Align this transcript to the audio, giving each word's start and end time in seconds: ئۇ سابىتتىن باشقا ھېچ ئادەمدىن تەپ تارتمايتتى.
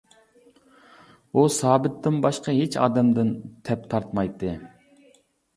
ئۇ 1.33 1.43
سابىتتىن 1.57 2.17
باشقا 2.25 2.55
ھېچ 2.61 2.79
ئادەمدىن 2.87 3.29
تەپ 3.71 3.85
تارتمايتتى. 3.93 4.57